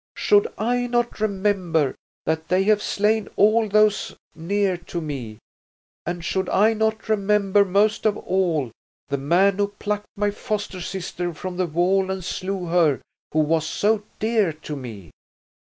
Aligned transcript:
Should 0.15 0.47
I 0.57 0.87
not 0.87 1.19
remember 1.19 1.93
that 2.25 2.47
they 2.47 2.63
have 2.63 2.81
slain 2.81 3.29
all 3.35 3.69
those 3.69 4.15
near 4.33 4.75
to 4.75 4.99
me, 4.99 5.37
and 6.07 6.25
should 6.25 6.49
I 6.49 6.73
not 6.73 7.07
remember 7.07 7.63
most 7.63 8.07
of 8.07 8.17
all 8.17 8.71
the 9.09 9.19
man 9.19 9.57
who 9.57 9.67
plucked 9.67 10.07
my 10.15 10.31
foster 10.31 10.81
sister 10.81 11.35
from 11.35 11.57
the 11.57 11.67
wall 11.67 12.09
and 12.09 12.23
slew 12.23 12.65
her 12.65 12.99
who 13.31 13.41
was 13.41 13.67
so 13.67 14.01
dear 14.19 14.51
to 14.51 14.75
me?" 14.75 15.11